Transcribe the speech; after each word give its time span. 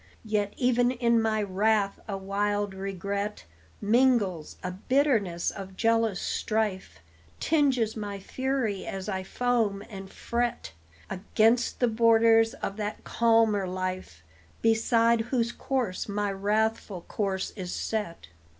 Yet 0.25 0.55
even 0.57 0.89
in 0.89 1.21
my 1.21 1.43
wrath 1.43 1.99
a 2.07 2.17
wild 2.17 2.73
regret 2.73 3.45
Mingles; 3.79 4.57
a 4.63 4.71
bitterness 4.71 5.51
of 5.51 5.77
jealous 5.77 6.19
strife 6.19 7.01
Tinges 7.39 7.95
my 7.95 8.19
fury 8.19 8.87
as 8.87 9.07
I 9.07 9.21
foam 9.21 9.83
and 9.91 10.09
fret 10.11 10.71
Against 11.07 11.79
the 11.79 11.87
borders 11.87 12.55
of 12.55 12.77
that 12.77 13.03
calmer 13.03 13.67
life, 13.67 14.23
Beside 14.63 15.21
whose 15.21 15.51
course 15.51 16.09
my 16.09 16.31
wrathful 16.31 17.01
course 17.01 17.51
is 17.51 17.71
set. 17.71 18.29